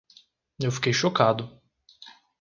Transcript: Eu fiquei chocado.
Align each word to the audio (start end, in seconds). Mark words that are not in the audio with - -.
Eu 0.59 0.71
fiquei 0.71 0.91
chocado. 0.91 1.61